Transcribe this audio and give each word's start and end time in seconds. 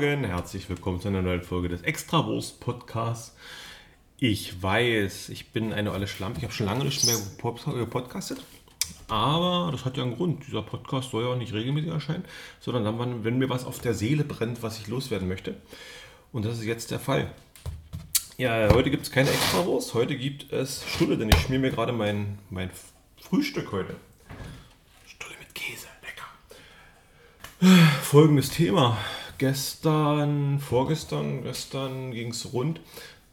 Morgen, 0.00 0.22
herzlich 0.22 0.68
willkommen 0.68 1.00
zu 1.00 1.08
einer 1.08 1.22
neuen 1.22 1.42
Folge 1.42 1.68
des 1.68 1.82
Extrawurst 1.82 2.60
Podcasts. 2.60 3.34
Ich 4.20 4.62
weiß, 4.62 5.28
ich 5.30 5.50
bin 5.50 5.72
eine 5.72 5.90
olle 5.90 6.06
Schlampe, 6.06 6.38
ich 6.38 6.44
habe 6.44 6.54
schon 6.54 6.66
lange 6.66 6.84
nicht 6.84 7.04
mehr 7.04 7.16
podcastet, 7.86 8.40
aber 9.08 9.72
das 9.72 9.84
hat 9.84 9.96
ja 9.96 10.04
einen 10.04 10.14
Grund. 10.14 10.46
Dieser 10.46 10.62
Podcast 10.62 11.10
soll 11.10 11.24
ja 11.24 11.30
auch 11.30 11.36
nicht 11.36 11.52
regelmäßig 11.52 11.90
erscheinen, 11.90 12.24
sondern 12.60 12.84
dann, 12.84 13.24
wenn 13.24 13.38
mir 13.38 13.50
was 13.50 13.64
auf 13.64 13.80
der 13.80 13.92
Seele 13.92 14.22
brennt, 14.22 14.62
was 14.62 14.78
ich 14.78 14.86
loswerden 14.86 15.26
möchte. 15.26 15.56
Und 16.30 16.44
das 16.44 16.58
ist 16.58 16.64
jetzt 16.64 16.92
der 16.92 17.00
Fall. 17.00 17.32
Ja, 18.36 18.72
heute 18.72 18.92
gibt 18.92 19.02
es 19.02 19.10
keine 19.10 19.30
Extrawurst, 19.30 19.94
heute 19.94 20.16
gibt 20.16 20.52
es 20.52 20.84
Stulle, 20.94 21.18
denn 21.18 21.28
ich 21.28 21.38
schmier 21.38 21.58
mir 21.58 21.72
gerade 21.72 21.92
mein, 21.92 22.38
mein 22.50 22.70
Frühstück 23.20 23.72
heute. 23.72 23.96
Stulle 25.08 25.34
mit 25.40 25.52
Käse, 25.56 25.88
lecker. 26.04 27.74
Folgendes 28.02 28.50
Thema 28.50 28.96
gestern, 29.38 30.58
vorgestern, 30.58 31.42
gestern 31.42 32.12
ging 32.12 32.30
es 32.30 32.52
rund. 32.52 32.80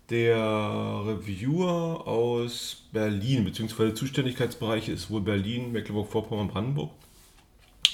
Der 0.10 0.38
Reviewer 0.38 2.08
aus 2.08 2.84
Berlin, 2.92 3.44
beziehungsweise 3.44 3.96
Zuständigkeitsbereiche 3.96 4.92
ist 4.92 5.10
wohl 5.10 5.22
Berlin, 5.22 5.72
Mecklenburg-Vorpommern, 5.72 6.48
Brandenburg, 6.48 6.92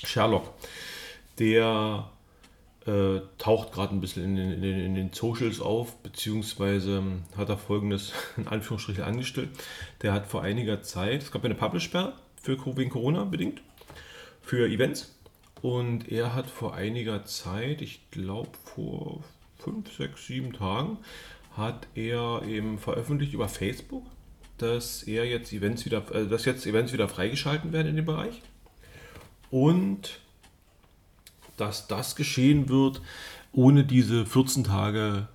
Sherlock, 0.04 0.54
der 1.40 2.10
äh, 2.86 3.22
taucht 3.38 3.72
gerade 3.72 3.96
ein 3.96 4.02
bisschen 4.02 4.24
in 4.24 4.36
den, 4.36 4.52
in, 4.52 4.80
in 4.80 4.96
den, 4.96 5.14
Socials 5.14 5.62
auf, 5.62 5.96
beziehungsweise 5.98 7.02
hat 7.38 7.48
er 7.48 7.58
folgendes 7.58 8.12
in 8.38 8.48
Anführungsstrichen 8.48 9.04
angestellt. 9.04 9.50
Der 10.02 10.12
hat 10.12 10.28
vor 10.28 10.42
einiger 10.42 10.82
Zeit, 10.82 11.24
es 11.24 11.32
gab 11.32 11.46
eine 11.46 11.56
Publish-Sperre 11.56 12.14
für 12.42 12.58
wegen 12.76 12.90
Corona 12.90 13.24
bedingt, 13.24 13.62
für 14.42 14.68
Events 14.68 15.16
und 15.62 16.12
er 16.12 16.34
hat 16.34 16.50
vor 16.50 16.74
einiger 16.74 17.26
Zeit, 17.26 17.82
ich 17.82 18.10
glaube 18.12 18.52
vor 18.64 19.24
5, 19.60 19.96
6, 19.96 20.26
7 20.26 20.54
Tagen, 20.54 20.98
hat 21.56 21.88
er 21.96 22.44
eben 22.48 22.80
veröffentlicht 22.80 23.34
über 23.34 23.48
Facebook, 23.48 24.06
dass 24.58 25.04
er 25.04 25.26
jetzt 25.26 25.54
Events 25.54 25.86
wieder, 25.86 26.04
äh, 26.14 26.28
dass 26.28 26.46
jetzt 26.46 26.66
Events 26.66 26.94
wieder 26.94 27.08
freigeschalten 27.08 27.72
werden 27.74 27.90
in 27.90 27.96
dem 27.98 28.06
Bereich. 28.06 28.42
Und 29.50 30.20
dass 31.58 31.88
das 31.88 32.16
geschehen 32.16 32.70
wird 32.70 33.02
ohne 33.54 33.84
diese 33.84 34.26
14 34.26 34.64
Tage 34.64 35.28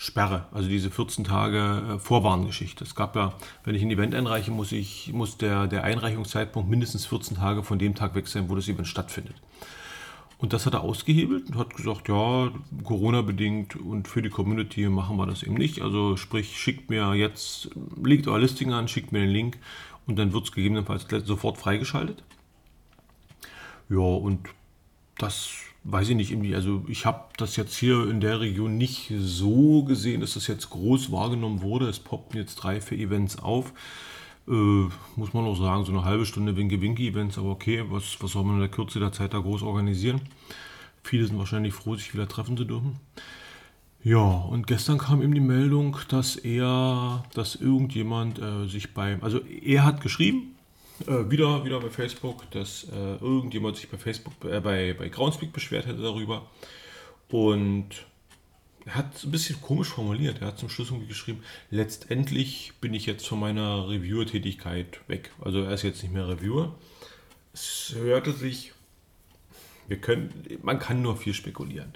Sperre, 0.00 0.46
also 0.52 0.68
diese 0.68 0.92
14 0.92 1.24
Tage 1.24 1.96
äh, 1.96 1.98
Vorwarngeschichte. 1.98 2.84
Es 2.84 2.94
gab 2.94 3.16
ja, 3.16 3.34
wenn 3.64 3.74
ich 3.74 3.82
ein 3.82 3.90
Event 3.90 4.14
einreiche, 4.14 4.52
muss, 4.52 4.70
ich, 4.70 5.12
muss 5.12 5.38
der, 5.38 5.66
der 5.66 5.82
Einreichungszeitpunkt 5.82 6.70
mindestens 6.70 7.04
14 7.06 7.36
Tage 7.36 7.64
von 7.64 7.80
dem 7.80 7.96
Tag 7.96 8.14
weg 8.14 8.28
sein, 8.28 8.48
wo 8.48 8.54
das 8.54 8.68
Event 8.68 8.86
stattfindet. 8.86 9.34
Und 10.38 10.52
das 10.52 10.66
hat 10.66 10.74
er 10.74 10.82
ausgehebelt 10.82 11.48
und 11.48 11.56
hat 11.56 11.74
gesagt, 11.74 12.08
ja, 12.08 12.52
Corona-bedingt 12.84 13.74
und 13.74 14.06
für 14.06 14.22
die 14.22 14.30
Community 14.30 14.88
machen 14.88 15.16
wir 15.16 15.26
das 15.26 15.42
eben 15.42 15.54
nicht. 15.54 15.82
Also 15.82 16.16
sprich, 16.16 16.56
schickt 16.56 16.90
mir 16.90 17.14
jetzt, 17.14 17.70
legt 18.00 18.28
euer 18.28 18.38
Listing 18.38 18.72
an, 18.72 18.86
schickt 18.86 19.10
mir 19.10 19.18
den 19.18 19.30
Link 19.30 19.58
und 20.06 20.16
dann 20.16 20.32
wird 20.32 20.44
es 20.44 20.52
gegebenenfalls 20.52 21.08
sofort 21.24 21.58
freigeschaltet. 21.58 22.22
Ja, 23.88 23.98
und 23.98 24.48
das 25.18 25.50
weiß 25.84 26.10
ich 26.10 26.16
nicht, 26.16 26.30
irgendwie, 26.30 26.54
also 26.54 26.84
ich 26.88 27.06
habe 27.06 27.24
das 27.36 27.56
jetzt 27.56 27.76
hier 27.76 28.08
in 28.10 28.20
der 28.20 28.40
Region 28.40 28.76
nicht 28.76 29.12
so 29.18 29.84
gesehen, 29.84 30.20
dass 30.20 30.34
das 30.34 30.46
jetzt 30.46 30.70
groß 30.70 31.10
wahrgenommen 31.12 31.62
wurde. 31.62 31.88
Es 31.88 31.98
poppten 31.98 32.38
jetzt 32.38 32.56
drei, 32.56 32.80
vier 32.80 32.98
Events 32.98 33.38
auf. 33.38 33.72
Äh, 34.48 34.88
muss 35.16 35.32
man 35.34 35.44
auch 35.44 35.58
sagen, 35.58 35.84
so 35.84 35.92
eine 35.92 36.04
halbe 36.04 36.26
Stunde 36.26 36.56
Winke-Winke-Events, 36.56 37.38
aber 37.38 37.50
okay, 37.50 37.84
was, 37.88 38.16
was 38.20 38.32
soll 38.32 38.44
man 38.44 38.54
in 38.54 38.60
der 38.60 38.70
Kürze 38.70 38.98
der 38.98 39.12
Zeit 39.12 39.34
da 39.34 39.38
groß 39.38 39.62
organisieren? 39.62 40.20
Viele 41.02 41.26
sind 41.26 41.38
wahrscheinlich 41.38 41.74
froh, 41.74 41.96
sich 41.96 42.12
wieder 42.14 42.28
treffen 42.28 42.56
zu 42.56 42.64
dürfen. 42.64 42.96
Ja, 44.04 44.18
und 44.20 44.66
gestern 44.66 44.98
kam 44.98 45.22
ihm 45.22 45.34
die 45.34 45.40
Meldung, 45.40 45.96
dass 46.08 46.36
er, 46.36 47.24
dass 47.34 47.56
irgendjemand 47.56 48.38
äh, 48.38 48.66
sich 48.66 48.94
beim, 48.94 49.22
also 49.22 49.40
er 49.40 49.84
hat 49.84 50.00
geschrieben, 50.00 50.54
äh, 51.06 51.30
wieder, 51.30 51.64
wieder 51.64 51.80
bei 51.80 51.90
Facebook, 51.90 52.50
dass 52.50 52.84
äh, 52.84 53.16
irgendjemand 53.16 53.76
sich 53.76 53.88
bei 53.88 53.98
Facebook, 53.98 54.32
äh, 54.44 54.60
bei, 54.60 54.94
bei 54.94 55.08
Groundspeak 55.08 55.52
beschwert 55.52 55.86
hätte 55.86 56.02
darüber. 56.02 56.48
Und 57.28 58.06
er 58.84 58.94
hat 58.94 59.22
ein 59.22 59.30
bisschen 59.30 59.60
komisch 59.60 59.88
formuliert. 59.88 60.40
Er 60.40 60.48
hat 60.48 60.58
zum 60.58 60.70
Schluss 60.70 60.88
irgendwie 60.88 61.08
geschrieben, 61.08 61.42
letztendlich 61.70 62.72
bin 62.80 62.94
ich 62.94 63.06
jetzt 63.06 63.26
von 63.26 63.38
meiner 63.38 63.88
Reviewer-Tätigkeit 63.88 65.00
weg. 65.08 65.30
Also 65.40 65.62
er 65.62 65.72
ist 65.72 65.82
jetzt 65.82 66.02
nicht 66.02 66.12
mehr 66.12 66.26
Reviewer. 66.26 66.74
Es 67.52 67.94
hörte 67.94 68.32
sich, 68.32 68.72
wir 69.88 69.98
können, 69.98 70.32
man 70.62 70.78
kann 70.78 71.02
nur 71.02 71.16
viel 71.16 71.34
spekulieren. 71.34 71.92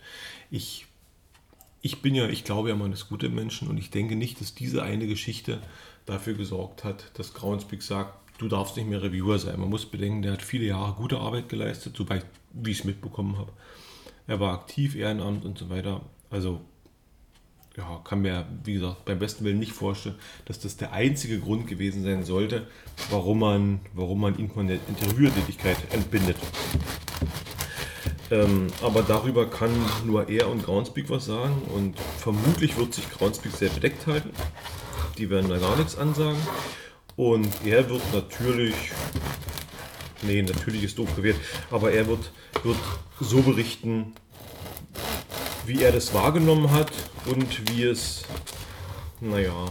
Ich, 0.51 0.87
ich 1.81 2.03
bin 2.03 2.15
ja, 2.15 2.29
ich 2.29 2.45
glaube 2.45 2.69
ja, 2.69 2.77
man 2.77 2.93
ist 2.93 3.09
gute 3.09 3.31
Menschen 3.31 3.69
und 3.69 3.79
ich 3.79 3.91
denke 3.91 4.15
nicht, 4.17 4.41
dass 4.41 4.55
diese 4.55 4.83
eine 4.83 5.07
Geschichte 5.07 5.63
dafür 6.05 6.35
gesorgt 6.35 6.85
hat, 6.85 7.11
dass 7.15 7.33
Groundspeak 7.33 7.83
sagt, 7.83 8.22
du 8.43 8.49
darfst 8.49 8.77
nicht 8.77 8.89
mehr 8.89 9.03
Reviewer 9.03 9.39
sein. 9.39 9.59
Man 9.59 9.71
muss 9.71 9.87
bedenken, 9.87 10.23
der 10.23 10.33
hat 10.33 10.43
viele 10.43 10.67
Jahre 10.67 10.95
gute 10.95 11.19
Arbeit 11.19 11.49
geleistet, 11.49 11.97
soweit 11.97 12.27
wie 12.53 12.73
ich 12.73 12.81
es 12.81 12.85
mitbekommen 12.85 13.39
habe. 13.39 13.53
Er 14.27 14.41
war 14.41 14.53
aktiv, 14.53 14.95
Ehrenamt 14.95 15.45
und 15.45 15.59
so 15.59 15.71
weiter. 15.71 16.01
Also, 16.31 16.61
ja, 17.77 18.01
kann 18.05 18.21
mir, 18.21 18.47
wie 18.65 18.75
gesagt, 18.75 19.05
beim 19.05 19.19
besten 19.19 19.45
Willen 19.45 19.59
nicht 19.59 19.73
vorstellen, 19.73 20.17
dass 20.45 20.61
das 20.61 20.77
der 20.77 20.93
einzige 20.93 21.39
Grund 21.41 21.67
gewesen 21.67 22.03
sein 22.03 22.25
sollte, 22.25 22.67
warum 23.11 23.39
man, 23.39 23.81
warum 23.95 24.21
man 24.21 24.39
ihn 24.39 24.51
von 24.51 24.67
der 24.67 24.79
Interviewtätigkeit 24.89 25.79
entbindet. 25.91 26.37
Ähm, 28.31 28.69
aber 28.83 29.03
darüber 29.03 29.49
kann 29.49 29.71
nur 30.07 30.29
er 30.29 30.49
und 30.49 30.65
Groundspeak 30.65 31.11
was 31.11 31.27
sagen 31.27 31.63
und 31.75 31.99
vermutlich 31.99 32.77
wird 32.77 32.95
sich 32.95 33.09
Groundspeak 33.11 33.53
sehr 33.53 33.71
bedeckt 33.71 34.07
halten. 34.07 34.31
Die 35.19 35.31
werden 35.31 35.51
da 35.51 35.59
gar 35.59 35.77
nichts 35.77 35.97
ansagen. 35.97 36.41
Und 37.17 37.49
er 37.65 37.89
wird 37.89 38.03
natürlich, 38.13 38.75
nee, 40.23 40.43
natürlich 40.43 40.85
ist 40.85 40.99
doof 40.99 41.15
gewählt, 41.15 41.37
aber 41.71 41.93
er 41.93 42.07
wird, 42.07 42.33
wird 42.63 42.79
so 43.21 43.43
berichten, 43.43 44.15
wie 45.67 45.83
er 45.83 45.93
das 45.93 46.13
wahrgenommen 46.15 46.71
hat 46.73 46.91
und 47.27 47.71
wie 47.71 47.85
es, 47.85 48.25
naja, 49.21 49.67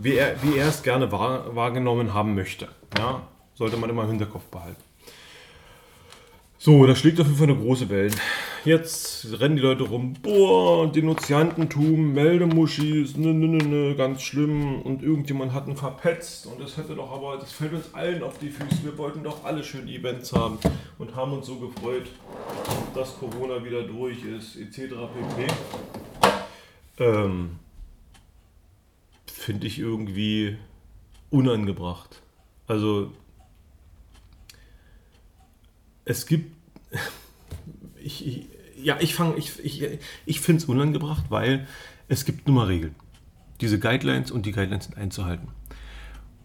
wie 0.00 0.16
er, 0.16 0.42
wie 0.42 0.58
er 0.58 0.68
es 0.68 0.82
gerne 0.82 1.10
wahr, 1.10 1.54
wahrgenommen 1.54 2.14
haben 2.14 2.34
möchte. 2.34 2.68
Ja, 2.96 3.26
sollte 3.54 3.76
man 3.76 3.90
immer 3.90 4.04
im 4.04 4.10
Hinterkopf 4.10 4.44
behalten. 4.44 4.82
So, 6.64 6.86
das 6.86 7.00
schlägt 7.00 7.18
auf 7.18 7.26
jeden 7.26 7.38
Fall 7.38 7.50
eine 7.50 7.58
große 7.58 7.88
Welle. 7.88 8.14
Jetzt 8.64 9.26
rennen 9.40 9.56
die 9.56 9.62
Leute 9.62 9.82
rum, 9.82 10.12
boah, 10.22 10.86
Denunziantentum, 10.86 12.12
Meldemuschis, 12.12 13.16
ne, 13.16 13.34
ne, 13.34 13.48
ne, 13.48 13.64
ne, 13.64 13.96
ganz 13.96 14.22
schlimm 14.22 14.80
und 14.82 15.02
irgendjemand 15.02 15.52
hat 15.52 15.66
ihn 15.66 15.76
verpetzt 15.76 16.46
und 16.46 16.60
das 16.60 16.76
hätte 16.76 16.94
doch 16.94 17.10
aber, 17.10 17.36
das 17.36 17.50
fällt 17.50 17.72
uns 17.72 17.92
allen 17.92 18.22
auf 18.22 18.38
die 18.38 18.48
Füße. 18.48 18.84
Wir 18.84 18.96
wollten 18.96 19.24
doch 19.24 19.44
alle 19.44 19.64
schön 19.64 19.88
Events 19.88 20.32
haben 20.34 20.58
und 20.98 21.16
haben 21.16 21.32
uns 21.32 21.46
so 21.46 21.56
gefreut, 21.56 22.08
dass 22.94 23.18
Corona 23.18 23.64
wieder 23.64 23.82
durch 23.82 24.24
ist, 24.24 24.54
etc. 24.54 24.94
pp. 25.34 25.46
Ähm, 26.98 27.58
Finde 29.26 29.66
ich 29.66 29.80
irgendwie 29.80 30.58
unangebracht. 31.28 32.22
Also 32.68 33.10
es 36.04 36.26
gibt, 36.26 36.56
ich, 38.02 38.26
ich 38.26 38.46
ja, 38.82 38.96
ich 39.00 39.14
fange, 39.14 39.36
ich, 39.36 39.64
ich, 39.64 39.98
ich 40.26 40.40
finde 40.40 40.62
es 40.62 40.68
unangebracht, 40.68 41.26
weil 41.28 41.66
es 42.08 42.24
gibt 42.24 42.46
nun 42.46 42.56
mal 42.56 42.66
Regeln. 42.66 42.94
Diese 43.60 43.78
Guidelines 43.78 44.30
und 44.30 44.44
die 44.44 44.52
Guidelines 44.52 44.86
sind 44.86 44.96
einzuhalten. 44.96 45.48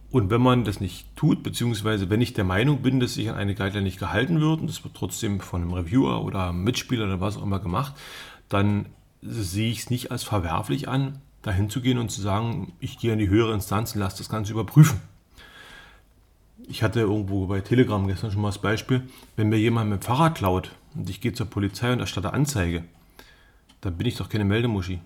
Und 0.09 0.29
wenn 0.29 0.41
man 0.41 0.63
das 0.63 0.79
nicht 0.79 1.13
tut, 1.15 1.43
beziehungsweise 1.43 2.09
wenn 2.09 2.21
ich 2.21 2.33
der 2.33 2.45
Meinung 2.45 2.81
bin, 2.81 2.99
dass 2.99 3.15
sich 3.15 3.29
an 3.29 3.35
eine 3.35 3.55
Guideline 3.55 3.83
nicht 3.83 3.99
gehalten 3.99 4.39
wird 4.39 4.61
und 4.61 4.67
das 4.67 4.83
wird 4.83 4.95
trotzdem 4.95 5.41
von 5.41 5.61
einem 5.61 5.73
Reviewer 5.73 6.23
oder 6.23 6.49
einem 6.49 6.63
Mitspieler 6.63 7.05
oder 7.05 7.19
was 7.19 7.37
auch 7.37 7.43
immer 7.43 7.59
gemacht, 7.59 7.93
dann 8.47 8.85
sehe 9.21 9.69
ich 9.71 9.79
es 9.79 9.89
nicht 9.89 10.11
als 10.11 10.23
verwerflich 10.23 10.87
an, 10.87 11.19
dahin 11.41 11.69
zu 11.69 11.81
gehen 11.81 11.97
und 11.97 12.09
zu 12.09 12.21
sagen, 12.21 12.71
ich 12.79 12.99
gehe 12.99 13.13
in 13.13 13.19
die 13.19 13.29
höhere 13.29 13.53
Instanz 13.53 13.95
und 13.95 13.99
lasse 13.99 14.19
das 14.19 14.29
Ganze 14.29 14.53
überprüfen 14.53 15.01
ich 16.67 16.83
hatte 16.83 16.99
irgendwo 16.99 17.47
bei 17.47 17.61
Telegram 17.61 18.05
gestern 18.07 18.31
schon 18.31 18.41
mal 18.41 18.49
das 18.49 18.59
Beispiel, 18.59 19.03
wenn 19.35 19.49
mir 19.49 19.57
jemand 19.57 19.89
mit 19.89 20.01
dem 20.01 20.05
Fahrrad 20.05 20.35
klaut 20.35 20.71
und 20.95 21.09
ich 21.09 21.21
gehe 21.21 21.33
zur 21.33 21.47
Polizei 21.47 21.91
und 21.91 21.99
erstatte 21.99 22.33
Anzeige, 22.33 22.83
dann 23.81 23.97
bin 23.97 24.07
ich 24.07 24.17
doch 24.17 24.29
keine 24.29 24.45
Meldemuschi. 24.45 24.99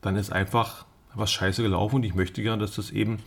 Dann 0.00 0.16
ist 0.16 0.32
einfach 0.32 0.86
was 1.14 1.30
scheiße 1.32 1.62
gelaufen 1.62 1.96
und 1.96 2.04
ich 2.04 2.14
möchte 2.14 2.42
gerne, 2.42 2.60
dass 2.60 2.76
das 2.76 2.90
eben 2.90 3.18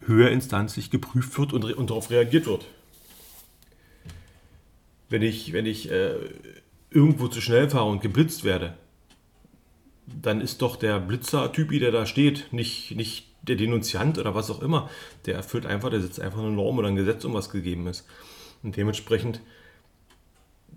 höher 0.00 0.30
instanzlich 0.30 0.90
geprüft 0.90 1.38
wird 1.38 1.52
und, 1.52 1.64
und 1.64 1.90
darauf 1.90 2.10
reagiert 2.10 2.46
wird. 2.46 2.66
Wenn 5.10 5.22
ich, 5.22 5.52
wenn 5.52 5.66
ich 5.66 5.90
äh, 5.90 6.14
irgendwo 6.90 7.28
zu 7.28 7.40
schnell 7.40 7.68
fahre 7.68 7.86
und 7.86 8.00
geblitzt 8.00 8.44
werde, 8.44 8.74
dann 10.22 10.40
ist 10.40 10.62
doch 10.62 10.76
der 10.76 11.00
Blitzer-Typi, 11.00 11.78
der 11.78 11.92
da 11.92 12.06
steht, 12.06 12.52
nicht, 12.52 12.96
nicht 12.96 13.26
der 13.42 13.56
Denunziant 13.56 14.18
oder 14.18 14.34
was 14.34 14.50
auch 14.50 14.62
immer, 14.62 14.90
der 15.26 15.34
erfüllt 15.34 15.66
einfach, 15.66 15.90
der 15.90 16.00
setzt 16.00 16.20
einfach 16.20 16.40
eine 16.40 16.50
Norm 16.50 16.78
oder 16.78 16.88
ein 16.88 16.96
Gesetz 16.96 17.24
um, 17.24 17.34
was 17.34 17.50
gegeben 17.50 17.86
ist. 17.86 18.06
Und 18.62 18.76
dementsprechend 18.76 19.40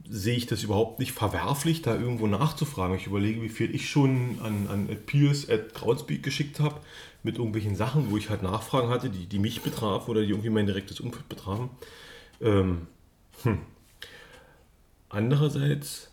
sehe 0.10 0.36
ich 0.36 0.46
das 0.46 0.64
überhaupt 0.64 1.00
nicht 1.00 1.14
verwerflich, 1.14 1.82
da 1.82 1.96
irgendwo 1.96 2.28
nachzufragen. 2.28 2.98
Ich 2.98 3.08
überlege, 3.08 3.42
wie 3.42 3.50
viel 3.50 3.74
ich 3.74 3.90
schon 3.90 4.40
an, 4.42 4.68
an 4.70 4.88
Piers 5.06 5.50
at 5.50 5.74
Groundspeak 5.74 6.22
geschickt 6.22 6.60
habe 6.60 6.82
mit 7.24 7.38
irgendwelchen 7.38 7.76
Sachen, 7.76 8.12
wo 8.12 8.18
ich 8.18 8.30
halt 8.30 8.44
Nachfragen 8.44 8.90
hatte, 8.90 9.10
die, 9.10 9.26
die 9.26 9.40
mich 9.40 9.62
betrafen 9.62 10.10
oder 10.12 10.22
die 10.22 10.30
irgendwie 10.30 10.50
mein 10.50 10.66
direktes 10.66 11.00
Umfeld 11.00 11.30
betrafen. 11.30 11.70
Ähm, 12.42 12.88
hm. 13.44 13.60
Andererseits, 15.10 16.11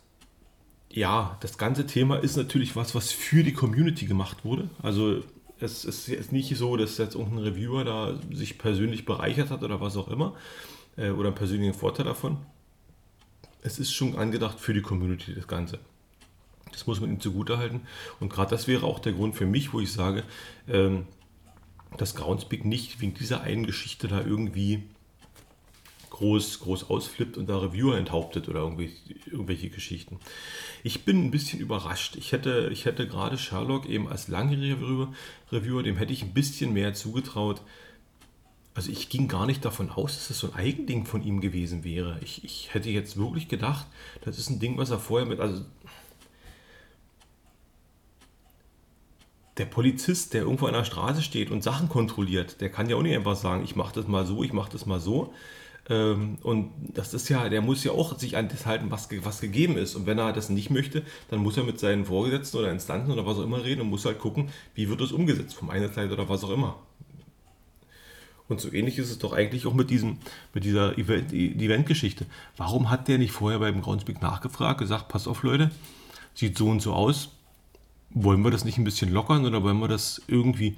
ja, 0.91 1.37
das 1.41 1.57
ganze 1.57 1.85
Thema 1.85 2.17
ist 2.17 2.35
natürlich 2.35 2.75
was, 2.75 2.95
was 2.95 3.11
für 3.11 3.43
die 3.43 3.53
Community 3.53 4.05
gemacht 4.05 4.43
wurde. 4.43 4.69
Also 4.81 5.23
es 5.59 5.85
ist 5.85 6.07
jetzt 6.07 6.31
nicht 6.31 6.55
so, 6.57 6.77
dass 6.77 6.97
jetzt 6.97 7.15
irgendein 7.15 7.43
Reviewer 7.43 7.83
da 7.83 8.17
sich 8.31 8.57
persönlich 8.57 9.05
bereichert 9.05 9.49
hat 9.49 9.63
oder 9.63 9.81
was 9.81 9.97
auch 9.97 10.07
immer 10.07 10.35
äh, 10.97 11.11
oder 11.11 11.29
einen 11.29 11.35
persönlichen 11.35 11.73
Vorteil 11.73 12.05
davon. 12.05 12.37
Es 13.61 13.77
ist 13.77 13.91
schon 13.91 14.17
angedacht 14.17 14.59
für 14.59 14.73
die 14.73 14.81
Community, 14.81 15.35
das 15.35 15.47
Ganze. 15.47 15.79
Das 16.71 16.87
muss 16.87 17.01
man 17.01 17.09
ihm 17.09 17.19
zugutehalten. 17.19 17.81
Und 18.19 18.29
gerade 18.29 18.51
das 18.51 18.67
wäre 18.67 18.85
auch 18.85 18.99
der 18.99 19.13
Grund 19.13 19.35
für 19.35 19.45
mich, 19.45 19.73
wo 19.73 19.79
ich 19.79 19.91
sage, 19.91 20.23
ähm, 20.67 21.05
dass 21.97 22.15
Groundspeak 22.15 22.65
nicht 22.65 23.01
wegen 23.01 23.13
dieser 23.15 23.41
einen 23.41 23.65
Geschichte 23.65 24.07
da 24.07 24.21
irgendwie 24.23 24.83
groß, 26.09 26.59
groß 26.61 26.89
ausflippt 26.89 27.37
und 27.37 27.47
da 27.47 27.57
Reviewer 27.57 27.97
enthauptet 27.97 28.49
oder 28.49 28.59
irgendwie, 28.59 28.91
irgendwelche 29.25 29.69
Geschichten. 29.69 30.19
Ich 30.83 31.05
bin 31.05 31.25
ein 31.25 31.31
bisschen 31.31 31.59
überrascht. 31.59 32.15
Ich 32.15 32.31
hätte, 32.31 32.69
ich 32.71 32.85
hätte 32.85 33.07
gerade 33.07 33.37
Sherlock 33.37 33.87
eben 33.87 34.07
als 34.07 34.27
langjähriger 34.27 35.09
Reviewer, 35.51 35.83
dem 35.83 35.97
hätte 35.97 36.13
ich 36.13 36.23
ein 36.23 36.33
bisschen 36.33 36.73
mehr 36.73 36.93
zugetraut. 36.93 37.61
Also 38.73 38.91
ich 38.91 39.09
ging 39.09 39.27
gar 39.27 39.45
nicht 39.45 39.65
davon 39.65 39.89
aus, 39.89 40.15
dass 40.15 40.29
das 40.29 40.39
so 40.39 40.51
ein 40.51 40.55
Eigending 40.55 41.05
von 41.05 41.23
ihm 41.23 41.41
gewesen 41.41 41.83
wäre. 41.83 42.19
Ich, 42.23 42.43
ich 42.43 42.73
hätte 42.73 42.89
jetzt 42.89 43.17
wirklich 43.17 43.47
gedacht, 43.47 43.87
das 44.21 44.37
ist 44.37 44.49
ein 44.49 44.59
Ding, 44.59 44.77
was 44.77 44.89
er 44.89 44.99
vorher 44.99 45.27
mit, 45.27 45.39
also 45.39 45.63
der 49.59 49.65
Polizist, 49.65 50.33
der 50.33 50.43
irgendwo 50.43 50.67
an 50.67 50.73
der 50.73 50.85
Straße 50.85 51.21
steht 51.21 51.51
und 51.51 51.63
Sachen 51.63 51.89
kontrolliert, 51.89 52.61
der 52.61 52.71
kann 52.71 52.89
ja 52.89 52.95
auch 52.95 53.01
nicht 53.01 53.15
einfach 53.15 53.35
sagen, 53.35 53.63
ich 53.63 53.75
mache 53.75 53.93
das 53.93 54.07
mal 54.07 54.25
so, 54.25 54.43
ich 54.43 54.53
mache 54.53 54.71
das 54.71 54.85
mal 54.85 54.99
so. 55.01 55.33
Ähm, 55.89 56.37
und 56.43 56.71
das 56.93 57.13
ist 57.13 57.29
ja, 57.29 57.49
der 57.49 57.61
muss 57.61 57.83
ja 57.83 57.91
auch 57.91 58.17
sich 58.17 58.37
an 58.37 58.47
das 58.47 58.65
halten, 58.65 58.91
was, 58.91 59.09
was 59.23 59.41
gegeben 59.41 59.77
ist. 59.77 59.95
Und 59.95 60.05
wenn 60.05 60.19
er 60.19 60.31
das 60.33 60.49
nicht 60.49 60.69
möchte, 60.69 61.03
dann 61.29 61.39
muss 61.39 61.57
er 61.57 61.63
mit 61.63 61.79
seinen 61.79 62.05
Vorgesetzten 62.05 62.57
oder 62.57 62.71
Instanzen 62.71 63.11
oder 63.11 63.25
was 63.25 63.37
auch 63.37 63.43
immer 63.43 63.63
reden 63.63 63.81
und 63.81 63.89
muss 63.89 64.05
halt 64.05 64.19
gucken, 64.19 64.49
wie 64.75 64.89
wird 64.89 65.01
das 65.01 65.11
umgesetzt 65.11 65.55
vom 65.55 65.69
Einheitsleiter 65.69 66.13
oder 66.13 66.29
was 66.29 66.43
auch 66.43 66.51
immer. 66.51 66.77
Und 68.47 68.59
so 68.59 68.71
ähnlich 68.71 68.97
ist 68.97 69.11
es 69.11 69.19
doch 69.19 69.33
eigentlich 69.33 69.67
auch 69.67 69.75
mit, 69.75 69.91
diesem, 69.91 70.17
mit 70.55 70.63
dieser 70.63 70.97
Event-Geschichte. 70.97 72.25
Warum 72.57 72.89
hat 72.89 73.07
der 73.07 73.19
nicht 73.19 73.31
vorher 73.31 73.59
beim 73.59 73.81
Groundspeak 73.81 74.23
nachgefragt, 74.23 74.79
gesagt, 74.79 75.07
pass 75.07 75.27
auf 75.27 75.43
Leute, 75.43 75.69
sieht 76.33 76.57
so 76.57 76.67
und 76.67 76.81
so 76.81 76.93
aus, 76.93 77.29
wollen 78.09 78.41
wir 78.41 78.49
das 78.49 78.65
nicht 78.65 78.79
ein 78.79 78.83
bisschen 78.83 79.13
lockern 79.13 79.45
oder 79.45 79.61
wollen 79.61 79.79
wir 79.79 79.87
das 79.87 80.21
irgendwie. 80.27 80.75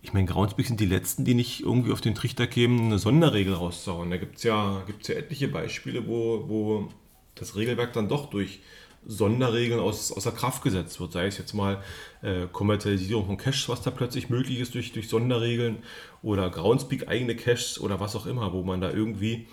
Ich 0.00 0.12
meine, 0.12 0.26
Groundspeak 0.26 0.66
sind 0.66 0.80
die 0.80 0.86
letzten, 0.86 1.24
die 1.24 1.34
nicht 1.34 1.60
irgendwie 1.60 1.92
auf 1.92 2.00
den 2.00 2.14
Trichter 2.14 2.46
kämen, 2.46 2.86
eine 2.86 2.98
Sonderregel 2.98 3.54
rauszuhauen. 3.54 4.10
Da 4.10 4.16
gibt 4.16 4.36
es 4.36 4.44
ja, 4.44 4.82
gibt's 4.86 5.08
ja 5.08 5.16
etliche 5.16 5.48
Beispiele, 5.48 6.06
wo, 6.06 6.48
wo 6.48 6.88
das 7.34 7.56
Regelwerk 7.56 7.92
dann 7.92 8.08
doch 8.08 8.30
durch 8.30 8.60
Sonderregeln 9.06 9.80
aus, 9.80 10.12
außer 10.12 10.32
Kraft 10.32 10.62
gesetzt 10.62 11.00
wird. 11.00 11.12
Sei 11.12 11.26
es 11.26 11.38
jetzt 11.38 11.52
mal 11.52 11.82
äh, 12.22 12.46
Kommerzialisierung 12.52 13.26
von 13.26 13.36
Caches, 13.36 13.68
was 13.68 13.82
da 13.82 13.90
plötzlich 13.90 14.28
möglich 14.28 14.60
ist 14.60 14.74
durch, 14.74 14.92
durch 14.92 15.08
Sonderregeln 15.08 15.78
oder 16.22 16.50
Groundspeak 16.50 17.08
eigene 17.08 17.34
Caches 17.34 17.80
oder 17.80 18.00
was 18.00 18.16
auch 18.16 18.26
immer, 18.26 18.52
wo 18.52 18.62
man 18.62 18.80
da 18.80 18.90
irgendwie 18.90 19.46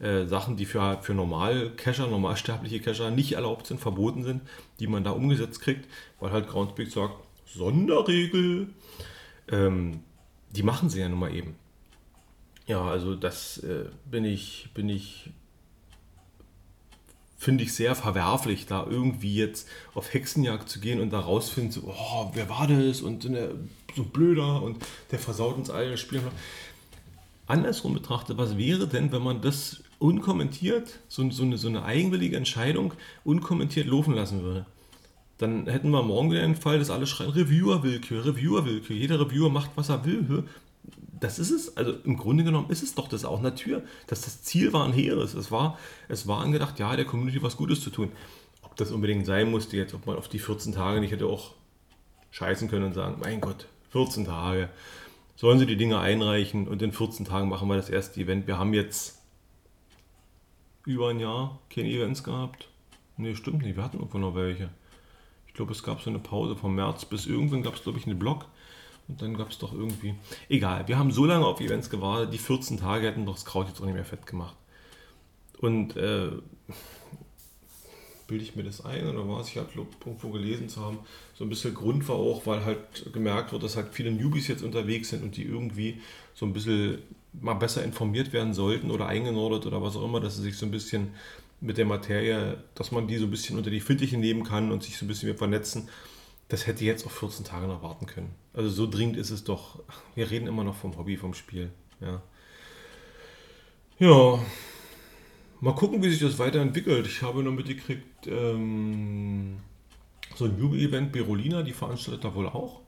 äh, 0.00 0.26
Sachen, 0.26 0.56
die 0.56 0.64
für, 0.64 0.98
für 1.02 1.14
Normal-Cacher, 1.14 2.06
normalsterbliche 2.06 2.80
Cacher 2.80 3.10
nicht 3.10 3.32
erlaubt 3.32 3.66
sind, 3.66 3.80
verboten 3.80 4.22
sind, 4.22 4.42
die 4.78 4.86
man 4.86 5.04
da 5.04 5.10
umgesetzt 5.10 5.60
kriegt, 5.60 5.88
weil 6.20 6.30
halt 6.30 6.48
Groundspeak 6.48 6.90
sagt, 6.90 7.14
Sonderregel, 7.46 8.68
ähm, 9.50 10.00
die 10.50 10.62
machen 10.62 10.90
sie 10.90 11.00
ja 11.00 11.08
nun 11.08 11.18
mal 11.18 11.34
eben. 11.34 11.54
Ja, 12.66 12.82
also 12.84 13.16
das 13.16 13.58
äh, 13.58 13.86
bin 14.10 14.24
ich, 14.24 14.68
bin 14.74 14.88
ich, 14.88 15.30
finde 17.36 17.64
ich 17.64 17.74
sehr 17.74 17.94
verwerflich, 17.94 18.66
da 18.66 18.86
irgendwie 18.88 19.34
jetzt 19.34 19.68
auf 19.94 20.12
Hexenjagd 20.12 20.68
zu 20.68 20.78
gehen 20.78 21.00
und 21.00 21.10
da 21.10 21.20
rausfinden, 21.20 21.72
so, 21.72 21.82
oh, 21.86 22.30
wer 22.34 22.48
war 22.48 22.66
das 22.66 23.00
und 23.00 23.24
äh, 23.24 23.50
so 23.96 24.04
blöder 24.04 24.62
und 24.62 24.84
der 25.10 25.18
versaut 25.18 25.56
uns 25.56 25.70
alle 25.70 25.90
das 25.90 26.00
Spiel. 26.00 26.20
Andersrum 27.46 27.94
betrachtet, 27.94 28.38
was 28.38 28.56
wäre 28.56 28.86
denn, 28.86 29.10
wenn 29.10 29.22
man 29.22 29.40
das 29.40 29.82
unkommentiert, 29.98 31.00
so, 31.08 31.28
so, 31.30 31.42
eine, 31.42 31.58
so 31.58 31.66
eine 31.66 31.84
eigenwillige 31.84 32.36
Entscheidung 32.36 32.94
unkommentiert 33.24 33.86
laufen 33.86 34.14
lassen 34.14 34.42
würde. 34.42 34.66
Dann 35.40 35.66
hätten 35.66 35.88
wir 35.88 36.02
morgen 36.02 36.30
wieder 36.30 36.42
den 36.42 36.54
Fall, 36.54 36.78
dass 36.78 36.90
alle 36.90 37.06
schreien, 37.06 37.30
Reviewer-Willkür, 37.30 38.26
Reviewer-Willkür, 38.26 38.94
jeder 38.94 39.18
Reviewer 39.18 39.48
macht, 39.48 39.70
was 39.74 39.88
er 39.88 40.04
will. 40.04 40.44
Das 41.18 41.38
ist 41.38 41.50
es, 41.50 41.78
also 41.78 41.94
im 42.04 42.18
Grunde 42.18 42.44
genommen 42.44 42.68
ist 42.68 42.82
es 42.82 42.94
doch 42.94 43.08
das 43.08 43.24
auch 43.24 43.40
Natur, 43.40 43.82
dass 44.06 44.20
das 44.20 44.42
Ziel 44.42 44.74
war 44.74 44.84
ein 44.84 44.92
hehres. 44.92 45.32
Es 45.32 45.50
war, 45.50 45.78
es 46.08 46.26
war 46.26 46.42
angedacht, 46.42 46.78
ja, 46.78 46.94
der 46.94 47.06
Community 47.06 47.42
was 47.42 47.56
Gutes 47.56 47.80
zu 47.80 47.88
tun. 47.88 48.12
Ob 48.60 48.76
das 48.76 48.92
unbedingt 48.92 49.24
sein 49.24 49.50
musste 49.50 49.78
jetzt, 49.78 49.94
ob 49.94 50.06
man 50.06 50.16
auf 50.16 50.28
die 50.28 50.38
14 50.38 50.74
Tage 50.74 51.00
nicht 51.00 51.10
hätte 51.10 51.24
auch 51.24 51.54
scheißen 52.32 52.68
können 52.68 52.84
und 52.84 52.92
sagen, 52.92 53.16
mein 53.18 53.40
Gott, 53.40 53.66
14 53.92 54.26
Tage, 54.26 54.68
sollen 55.36 55.58
sie 55.58 55.64
die 55.64 55.76
Dinge 55.76 56.00
einreichen 56.00 56.68
und 56.68 56.82
in 56.82 56.92
14 56.92 57.24
Tagen 57.24 57.48
machen 57.48 57.66
wir 57.66 57.76
das 57.76 57.88
erste 57.88 58.20
Event. 58.20 58.46
Wir 58.46 58.58
haben 58.58 58.74
jetzt 58.74 59.22
über 60.84 61.08
ein 61.08 61.18
Jahr 61.18 61.58
keine 61.74 61.88
Events 61.88 62.22
gehabt. 62.24 62.68
Ne, 63.16 63.34
stimmt 63.34 63.62
nicht. 63.62 63.76
Wir 63.76 63.84
hatten 63.84 63.96
irgendwo 63.96 64.18
noch 64.18 64.34
welche. 64.34 64.68
Ich 65.50 65.54
glaube, 65.54 65.72
es 65.72 65.82
gab 65.82 66.00
so 66.00 66.10
eine 66.10 66.20
Pause 66.20 66.54
vom 66.54 66.76
März 66.76 67.04
bis 67.06 67.26
irgendwann 67.26 67.62
gab 67.62 67.74
es, 67.74 67.82
glaube 67.82 67.98
ich, 67.98 68.06
einen 68.06 68.20
Blog. 68.20 68.46
Und 69.08 69.20
dann 69.20 69.36
gab 69.36 69.50
es 69.50 69.58
doch 69.58 69.72
irgendwie. 69.72 70.14
Egal, 70.48 70.86
wir 70.86 70.96
haben 70.96 71.10
so 71.10 71.24
lange 71.24 71.44
auf 71.44 71.60
Events 71.60 71.90
gewartet, 71.90 72.32
die 72.32 72.38
14 72.38 72.78
Tage 72.78 73.08
hätten 73.08 73.26
doch 73.26 73.34
das 73.34 73.44
Kraut 73.44 73.66
jetzt 73.66 73.80
auch 73.80 73.84
nicht 73.84 73.94
mehr 73.94 74.04
fett 74.04 74.24
gemacht. 74.24 74.54
Und 75.58 75.96
äh, 75.96 76.30
bilde 78.28 78.44
ich 78.44 78.54
mir 78.54 78.62
das 78.62 78.84
ein 78.84 79.08
oder 79.08 79.28
was? 79.28 79.48
Ich 79.48 79.56
habe 79.56 79.68
irgendwo 79.74 80.30
gelesen 80.30 80.68
zu 80.68 80.80
haben, 80.80 81.00
so 81.34 81.44
ein 81.44 81.50
bisschen 81.50 81.74
Grund 81.74 82.06
war 82.08 82.14
auch, 82.14 82.46
weil 82.46 82.64
halt 82.64 83.12
gemerkt 83.12 83.50
wird, 83.50 83.64
dass 83.64 83.74
halt 83.74 83.88
viele 83.90 84.12
Newbies 84.12 84.46
jetzt 84.46 84.62
unterwegs 84.62 85.08
sind 85.08 85.24
und 85.24 85.36
die 85.36 85.42
irgendwie 85.42 86.00
so 86.34 86.46
ein 86.46 86.52
bisschen 86.52 86.98
mal 87.32 87.54
besser 87.54 87.82
informiert 87.82 88.32
werden 88.32 88.54
sollten 88.54 88.92
oder 88.92 89.06
eingenordet 89.06 89.66
oder 89.66 89.82
was 89.82 89.96
auch 89.96 90.04
immer, 90.04 90.20
dass 90.20 90.36
sie 90.36 90.42
sich 90.42 90.56
so 90.56 90.66
ein 90.66 90.70
bisschen 90.70 91.08
mit 91.60 91.78
der 91.78 91.84
Materie, 91.84 92.62
dass 92.74 92.92
man 92.92 93.06
die 93.06 93.18
so 93.18 93.26
ein 93.26 93.30
bisschen 93.30 93.58
unter 93.58 93.70
die 93.70 93.80
Fittiche 93.80 94.16
nehmen 94.16 94.44
kann 94.44 94.72
und 94.72 94.82
sich 94.82 94.96
so 94.96 95.04
ein 95.04 95.08
bisschen 95.08 95.28
mehr 95.28 95.38
vernetzen. 95.38 95.88
Das 96.48 96.66
hätte 96.66 96.84
jetzt 96.84 97.06
auf 97.06 97.12
14 97.12 97.44
Tage 97.44 97.66
noch 97.66 97.82
warten 97.82 98.06
können. 98.06 98.34
Also 98.52 98.68
so 98.70 98.86
dringend 98.88 99.16
ist 99.16 99.30
es 99.30 99.44
doch. 99.44 99.82
Wir 100.14 100.30
reden 100.30 100.46
immer 100.46 100.64
noch 100.64 100.74
vom 100.74 100.96
Hobby, 100.96 101.16
vom 101.16 101.34
Spiel. 101.34 101.70
Ja. 102.00 102.22
Ja. 103.98 104.38
Mal 105.60 105.74
gucken, 105.74 106.02
wie 106.02 106.10
sich 106.10 106.20
das 106.20 106.38
weiterentwickelt. 106.38 107.06
Ich 107.06 107.22
habe 107.22 107.42
nur 107.42 107.52
mitgekriegt, 107.52 108.26
ähm, 108.26 109.58
so 110.34 110.46
ein 110.46 110.58
Jubel-Event 110.58 111.12
Berolina, 111.12 111.62
die 111.62 111.72
veranstaltet 111.72 112.24
da 112.24 112.34
wohl 112.34 112.46
auch. 112.46 112.80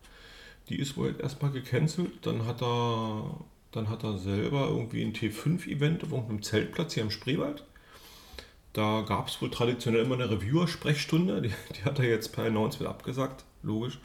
Die 0.69 0.79
ist 0.79 0.97
wohl 0.97 1.15
erstmal 1.21 1.53
gecancelt. 1.53 2.27
Dann 2.27 2.47
hat 2.47 2.63
er 2.63 3.45
dann 3.73 3.89
hat 3.89 4.05
er 4.05 4.19
selber 4.19 4.69
irgendwie 4.69 5.03
ein 5.03 5.15
T5-Event 5.15 6.05
auf 6.05 6.13
irgendeinem 6.13 6.43
Zeltplatz 6.43 6.95
hier 6.95 7.03
im 7.03 7.11
Spreewald. 7.11 7.65
Da 8.73 9.03
gab 9.03 9.29
es 9.29 9.41
wohl 9.43 9.51
traditionell 9.51 10.03
immer 10.03 10.15
eine 10.15 10.31
Reviewer-Sprechstunde. 10.31 11.43
Die, 11.43 11.53
die, 11.77 11.85
hat 11.85 11.99
er 11.99 12.07
jetzt 12.07 12.33
per 12.33 12.45
Announcement 12.45 12.89
abgesagt, 12.89 13.45
logisch. 13.63 13.99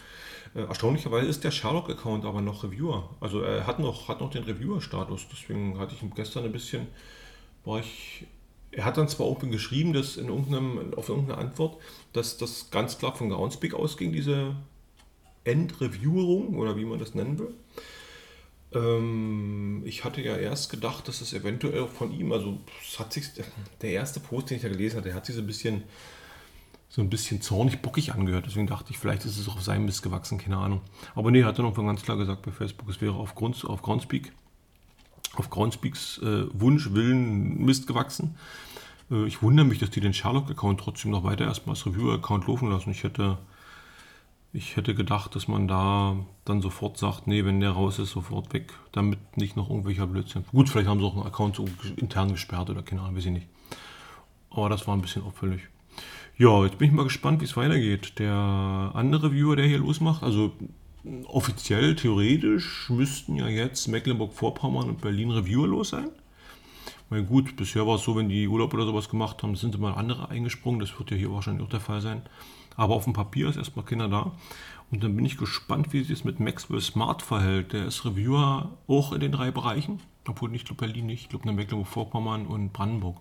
Äh, 0.55 0.61
erstaunlicherweise 0.61 1.27
ist 1.27 1.43
der 1.43 1.51
Sherlock-Account 1.51 2.25
aber 2.25 2.41
noch 2.41 2.63
Reviewer. 2.63 3.09
Also 3.19 3.41
er 3.41 3.65
hat 3.65 3.79
noch, 3.79 4.07
hat 4.07 4.19
noch 4.19 4.29
den 4.29 4.43
Reviewer-Status. 4.43 5.27
Deswegen 5.31 5.79
hatte 5.79 5.95
ich 5.95 6.15
gestern 6.15 6.45
ein 6.45 6.51
bisschen, 6.51 6.87
war 7.63 7.79
ich. 7.79 8.25
Er 8.71 8.83
hat 8.83 8.97
dann 8.97 9.07
zwar 9.07 9.27
open 9.27 9.49
geschrieben, 9.49 9.93
dass 9.93 10.17
in 10.17 10.27
irgendeinem, 10.27 10.93
auf 10.95 11.07
irgendeine 11.07 11.39
Antwort, 11.39 11.77
dass 12.11 12.37
das 12.37 12.69
ganz 12.69 12.97
klar 12.97 13.15
von 13.15 13.29
Groundspeak 13.29 13.73
ausging, 13.73 14.11
diese 14.11 14.55
Endreviewerung 15.45 16.57
oder 16.57 16.75
wie 16.75 16.83
man 16.83 16.99
das 16.99 17.15
nennen 17.15 17.39
will. 17.39 17.53
Ähm, 18.73 19.81
ich 19.85 20.03
hatte 20.03 20.21
ja 20.21 20.35
erst 20.35 20.69
gedacht, 20.69 21.07
dass 21.07 21.21
es 21.21 21.33
eventuell 21.33 21.87
von 21.87 22.11
ihm, 22.11 22.31
also 22.31 22.59
hat 22.99 23.13
sich 23.13 23.25
der 23.81 23.91
erste 23.91 24.19
Post, 24.19 24.49
den 24.49 24.57
ich 24.57 24.63
da 24.63 24.69
gelesen 24.69 24.97
hatte, 24.97 25.09
der 25.09 25.15
hat 25.15 25.25
sich 25.25 25.35
so 25.35 25.41
ein 25.41 25.47
bisschen 25.47 25.83
so 26.89 27.01
ein 27.01 27.09
bisschen 27.09 27.41
zornig 27.41 27.81
bockig 27.81 28.13
angehört. 28.13 28.45
Deswegen 28.47 28.67
dachte 28.67 28.91
ich, 28.91 28.97
vielleicht 28.97 29.25
ist 29.25 29.37
es 29.37 29.47
auch 29.47 29.55
auf 29.55 29.61
seinem 29.61 29.85
Mist 29.85 30.03
gewachsen, 30.03 30.37
keine 30.37 30.57
Ahnung. 30.57 30.81
Aber 31.15 31.31
nee, 31.31 31.43
hat 31.43 31.59
er 31.59 31.63
noch 31.63 31.75
ganz 31.75 32.01
klar 32.01 32.17
gesagt 32.17 32.43
bei 32.43 32.51
Facebook, 32.51 32.89
es 32.89 33.01
wäre 33.01 33.13
auf, 33.13 33.35
Grund, 33.35 33.63
auf 33.65 33.81
Groundspeak, 33.81 34.31
auf 35.35 35.49
Groundspeaks 35.49 36.19
äh, 36.19 36.45
Wunsch, 36.53 36.93
Willen 36.93 37.63
Mist 37.63 37.87
gewachsen. 37.87 38.35
Äh, 39.11 39.27
ich 39.27 39.41
wundere 39.41 39.65
mich, 39.65 39.79
dass 39.79 39.89
die 39.89 39.99
den 39.99 40.13
Sherlock-Account 40.13 40.79
trotzdem 40.79 41.11
noch 41.11 41.23
weiter 41.23 41.45
erstmal 41.45 41.75
als 41.75 41.85
Reviewer-Account 41.85 42.47
laufen 42.47 42.69
lassen. 42.69 42.91
Ich 42.91 43.03
hätte 43.03 43.37
ich 44.57 44.75
hätte 44.75 44.95
gedacht, 44.95 45.35
dass 45.35 45.47
man 45.47 45.67
da 45.67 46.17
dann 46.43 46.61
sofort 46.61 46.97
sagt, 46.97 47.27
nee, 47.27 47.45
wenn 47.45 47.59
der 47.59 47.71
raus 47.71 47.99
ist, 47.99 48.09
sofort 48.09 48.51
weg, 48.53 48.73
damit 48.91 49.19
nicht 49.37 49.55
noch 49.55 49.69
irgendwelcher 49.69 50.07
Blödsinn. 50.07 50.45
Gut, 50.51 50.67
vielleicht 50.67 50.87
haben 50.87 50.99
sie 50.99 51.05
auch 51.05 51.15
einen 51.15 51.27
Account 51.27 51.61
intern 51.95 52.31
gesperrt 52.31 52.71
oder 52.71 52.81
keine 52.81 53.01
Ahnung, 53.01 53.15
weiß 53.15 53.25
ich 53.25 53.31
nicht. 53.31 53.47
Aber 54.49 54.67
das 54.69 54.87
war 54.87 54.95
ein 54.95 55.01
bisschen 55.01 55.21
auffällig. 55.23 55.61
Ja, 56.37 56.63
jetzt 56.65 56.79
bin 56.79 56.87
ich 56.87 56.93
mal 56.93 57.03
gespannt, 57.03 57.39
wie 57.41 57.45
es 57.45 57.55
weitergeht. 57.55 58.17
Der 58.17 58.33
andere 58.95 59.31
Viewer, 59.31 59.55
der 59.55 59.67
hier 59.67 59.77
losmacht, 59.77 60.23
also 60.23 60.51
offiziell, 61.25 61.95
theoretisch 61.95 62.89
müssten 62.89 63.35
ja 63.35 63.47
jetzt 63.47 63.87
Mecklenburg-Vorpommern 63.87 64.89
und 64.89 65.01
Berlin 65.01 65.29
Reviewer 65.29 65.67
los 65.67 65.89
sein. 65.89 66.09
Weil 67.09 67.23
gut, 67.23 67.55
bisher 67.55 67.87
war 67.87 67.95
es 67.95 68.03
so, 68.03 68.15
wenn 68.15 68.29
die 68.29 68.47
Urlaub 68.47 68.73
oder 68.73 68.85
sowas 68.85 69.09
gemacht 69.09 69.41
haben, 69.43 69.55
sind 69.55 69.75
immer 69.75 69.97
andere 69.97 70.29
eingesprungen. 70.29 70.79
Das 70.79 70.97
wird 70.99 71.11
ja 71.11 71.17
hier 71.17 71.31
wahrscheinlich 71.31 71.65
auch 71.65 71.69
der 71.69 71.79
Fall 71.79 72.01
sein. 72.01 72.21
Aber 72.75 72.95
auf 72.95 73.05
dem 73.05 73.13
Papier 73.13 73.49
ist 73.49 73.57
erstmal 73.57 73.85
keiner 73.85 74.09
da. 74.09 74.31
Und 74.91 75.03
dann 75.03 75.15
bin 75.15 75.25
ich 75.25 75.37
gespannt, 75.37 75.93
wie 75.93 75.99
sich 75.99 76.09
das 76.09 76.23
mit 76.23 76.39
Maxwell 76.39 76.81
Smart 76.81 77.21
verhält. 77.21 77.73
Der 77.73 77.85
ist 77.85 78.05
Reviewer 78.05 78.71
auch 78.87 79.11
in 79.13 79.19
den 79.19 79.31
drei 79.31 79.51
Bereichen. 79.51 79.99
Obwohl 80.27 80.49
nicht, 80.49 80.65
glaube 80.65 80.85
Berlin 80.85 81.05
nicht. 81.05 81.23
Ich 81.23 81.29
glaube 81.29 81.51
Mecklenburg-Vorpommern 81.51 82.45
und 82.45 82.73
Brandenburg. 82.73 83.17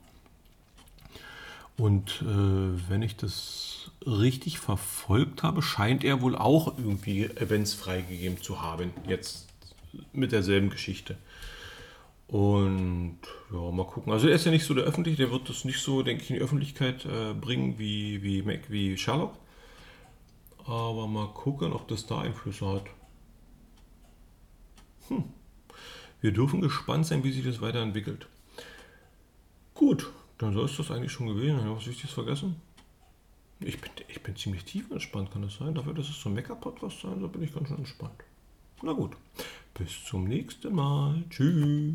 Und 1.76 2.23
äh, 2.23 2.88
wenn 2.88 3.02
ich 3.02 3.16
das 3.16 3.90
richtig 4.07 4.59
verfolgt 4.59 5.43
habe, 5.43 5.62
scheint 5.62 6.05
er 6.05 6.23
wohl 6.23 6.35
auch 6.37 6.78
irgendwie 6.78 7.25
Events 7.25 7.75
freigegeben 7.75 8.40
zu 8.43 8.62
haben. 8.62 8.93
Jetzt 9.07 9.49
mit 10.12 10.33
derselben 10.33 10.71
Geschichte. 10.71 11.16
Und 12.28 13.18
ja, 13.52 13.71
mal 13.71 13.87
gucken. 13.87 14.12
Also 14.12 14.28
er 14.28 14.35
ist 14.35 14.45
ja 14.45 14.50
nicht 14.50 14.64
so 14.64 14.75
der 14.75 14.85
Öffentliche, 14.85 15.18
der 15.18 15.30
wird 15.30 15.49
das 15.49 15.64
nicht 15.64 15.80
so, 15.80 16.02
denke 16.02 16.23
ich, 16.23 16.30
in 16.30 16.37
die 16.37 16.42
Öffentlichkeit 16.42 17.04
äh, 17.04 17.35
bringen 17.35 17.78
wie, 17.78 18.23
wie 18.23 18.42
Mac, 18.42 18.68
wie 18.68 18.97
Sherlock. 18.97 19.35
Aber 20.64 21.06
mal 21.06 21.28
gucken, 21.28 21.73
ob 21.73 21.87
das 21.87 22.06
da 22.06 22.21
Einflüsse 22.21 22.66
hat. 22.66 22.85
Hm. 25.09 25.25
Wir 26.21 26.33
dürfen 26.33 26.61
gespannt 26.61 27.06
sein, 27.06 27.23
wie 27.23 27.30
sich 27.30 27.45
das 27.45 27.61
weiterentwickelt. 27.61 28.26
Gut, 29.75 30.11
dann 30.38 30.54
soll 30.54 30.64
es 30.64 30.76
das 30.76 30.90
eigentlich 30.90 31.12
schon 31.12 31.28
gewesen 31.28 31.61
sein. 31.61 31.76
Was 31.76 31.87
Wichtiges 31.87 32.11
vergessen? 32.11 32.56
Ich 33.61 33.80
bin, 33.80 33.90
ich 34.09 34.23
bin 34.23 34.35
ziemlich 34.35 34.64
tief 34.64 34.90
entspannt, 34.90 35.30
kann 35.30 35.42
das 35.42 35.56
sein? 35.56 35.75
Dafür, 35.75 35.95
dass 35.95 36.09
es 36.09 36.21
so 36.21 36.28
ein 36.28 36.35
Mecker-Podcast 36.35 37.00
sein 37.00 37.21
soll, 37.21 37.28
bin 37.28 37.42
ich 37.42 37.54
ganz 37.54 37.68
schön 37.68 37.78
entspannt. 37.78 38.25
Na 38.83 38.92
gut, 38.92 39.16
bis 39.75 40.04
zum 40.04 40.25
nächsten 40.25 40.75
Mal. 40.75 41.25
Tschüss. 41.30 41.95